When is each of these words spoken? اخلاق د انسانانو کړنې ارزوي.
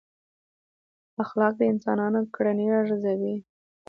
اخلاق 1.23 1.53
د 1.57 1.61
انسانانو 1.73 2.19
کړنې 2.35 2.65
ارزوي. 2.79 3.35